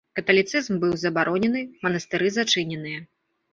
[0.19, 3.07] Каталіцызм быў забаронены, манастыры зачыненыя.